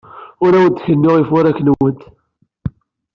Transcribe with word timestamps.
Ur 0.43 0.51
awent-d-kennuɣ 0.53 1.15
ifurka-nwent. 1.17 2.01